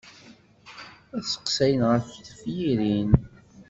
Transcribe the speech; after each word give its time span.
Ad 1.15 1.23
seqsayen 1.25 1.81
ɣef 1.91 2.05
tefyirin. 2.27 3.11